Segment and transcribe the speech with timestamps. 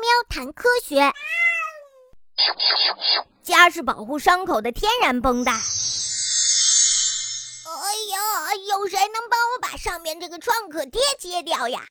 [0.00, 1.12] 喵谈科学。
[3.44, 5.52] 痂是保护伤口的天然绷带。
[5.52, 5.58] 哎
[8.10, 11.82] 呀，有谁能帮我把上面这个创可贴揭掉呀？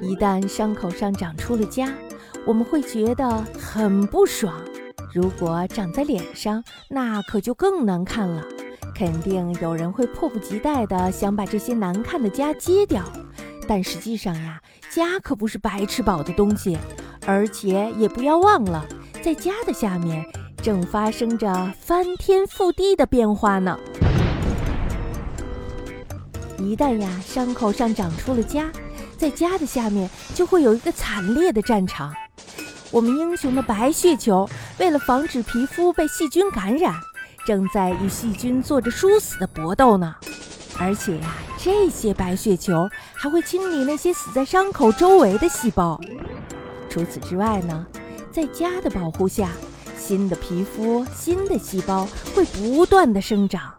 [0.00, 1.94] 一旦伤口上长出了痂，
[2.44, 4.60] 我们会觉得很不爽。
[5.14, 8.42] 如果长在脸上，那可就更难看了。
[8.94, 13.04] 肯定有人会迫不及待地想把这些难看的痂揭掉，
[13.68, 14.60] 但实际上呀，
[14.92, 16.78] 痂可不是白吃饱的东西，
[17.26, 18.86] 而且也不要忘了，
[19.22, 20.24] 在痂的下面
[20.62, 23.78] 正发生着翻天覆地的变化呢。
[26.58, 28.66] 一旦呀，伤口上长出了痂，
[29.18, 32.14] 在痂的下面就会有一个惨烈的战场。
[32.90, 36.94] 我们英雄的白血球为了防止皮肤被细菌感染。
[37.44, 40.16] 正在与细菌做着殊死的搏斗呢，
[40.78, 45.98] 而且呀，这些白血球还会清理那些死在伤口周围的细胞。
[46.88, 47.86] 除此之外呢，
[48.30, 49.50] 在痂的保护下，
[49.96, 53.74] 新的皮肤、新的细胞会不断的生长。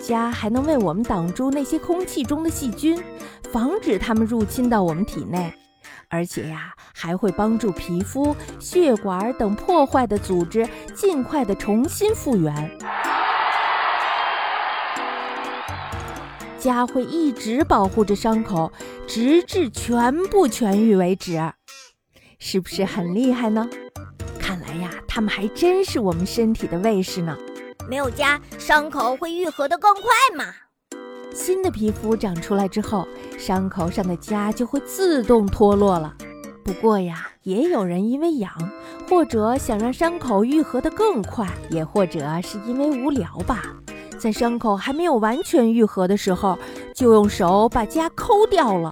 [0.00, 3.00] 痂还能为我们挡住那些空气中的细菌，
[3.52, 5.52] 防止它们入侵到我们体内。
[6.08, 12.78] 而且呀，还会帮助皮肤、血管等破坏的组织尽快的重新复原。
[16.60, 18.72] 痂会一直保护着伤口，
[19.06, 21.40] 直至全部痊愈为止。
[22.38, 23.68] 是不是很厉害呢？
[24.38, 27.36] 看来呀，它们还真是我们身体的卫士呢。
[27.88, 30.02] 没有痂，伤口会愈合得更快
[30.36, 30.54] 嘛？
[31.34, 33.06] 新的皮肤长出来之后。
[33.38, 36.12] 伤口上的痂就会自动脱落了。
[36.64, 38.52] 不过呀，也有人因为痒，
[39.08, 43.62] 或者想让伤口愈合得更快，也或者是因为无聊吧，
[44.18, 46.58] 在伤口还没有完全愈合的时候，
[46.94, 48.90] 就用手把痂抠掉了。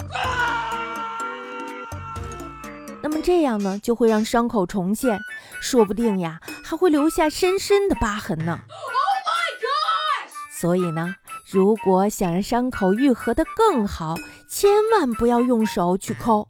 [3.03, 5.19] 那么这样呢，就会让伤口重现，
[5.61, 8.59] 说不定呀，还会留下深深的疤痕呢。
[10.51, 11.15] 所以呢。
[11.49, 14.17] 如果想让伤口愈合的更好，
[14.49, 16.49] 千万不要用手去抠。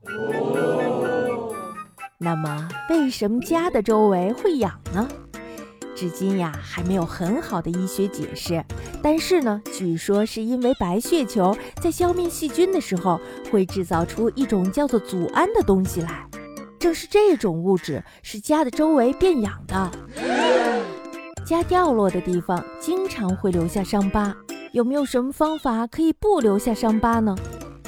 [2.17, 5.07] 那么，为什么痂的周围会痒呢？
[5.97, 8.63] 至今呀，还没有很好的医学解释。
[9.03, 13.19] 但是呢，据说是因为白血球在消灭细菌的时候，
[13.51, 16.29] 会制造出一种叫做组胺的东西来。
[16.79, 19.91] 正是这种物质使家的周围变痒的。
[21.47, 24.37] 家掉落的地方经常会留下伤疤。
[24.73, 27.35] 有没有什么方法可以不留下伤疤呢？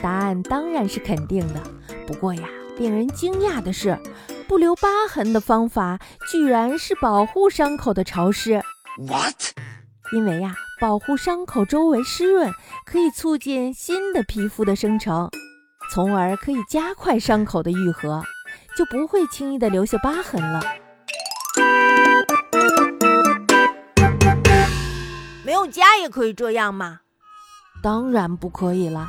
[0.00, 1.60] 答案当然是肯定的。
[2.06, 2.48] 不过呀，
[2.78, 3.98] 令人惊讶的是，
[4.48, 8.62] 不留疤痕的方法居然是保护伤口的潮湿。
[9.06, 9.52] What？
[10.14, 12.50] 因为呀，保护伤口周围湿润，
[12.86, 15.30] 可以促进新的皮肤的生成，
[15.92, 18.24] 从而可以加快伤口的愈合，
[18.74, 20.62] 就不会轻易的留下疤痕了。
[25.44, 27.00] 没有家也可以这样吗？
[27.82, 29.06] 当然不可以了，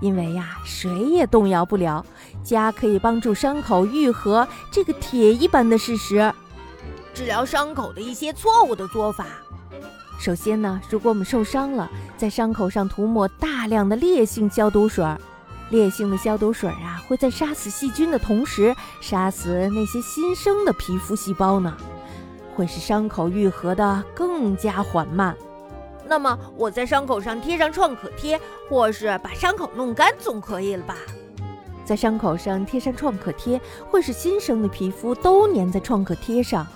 [0.00, 2.04] 因为呀，谁也动摇不了
[2.44, 6.32] 痂可以帮助伤口愈合这个铁一般的事实。
[7.12, 9.26] 治疗伤口的一些错误的做法。
[10.20, 15.04] 首先呢，如果我们受伤了，在伤口上涂抹大量的烈性消毒水，
[15.70, 21.76] 烈性的消毒水啊，会在杀死细菌的同时，杀死那些新生的皮肤细胞呢，
[22.54, 25.36] 会使伤口愈合的更加缓慢。
[26.08, 30.96] 那么我在伤口上贴上创可贴，或是把伤口弄干，总可以了吧？
[31.84, 33.60] 在伤口上贴上创可贴，
[33.90, 36.66] 会使新生的皮肤都粘在创可贴上。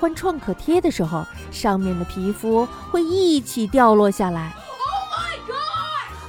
[0.00, 4.54] 换创可贴的时候，上面的皮肤会一起掉落下来。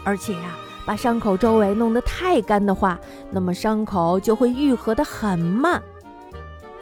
[0.03, 3.00] 而且呀，把伤口周围弄得太干的话，
[3.31, 5.81] 那么伤口就会愈合得很慢。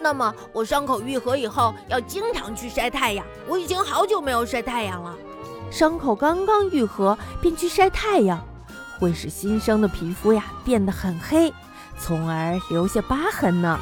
[0.02, 5.16] 那么我伤口愈合以后要经常去晒太阳，我已经好久没有晒太阳了。
[5.74, 8.40] 伤口刚刚愈合便去晒太阳，
[9.00, 11.52] 会使新生的皮肤呀变得很黑，
[11.98, 13.80] 从而留下疤痕呢。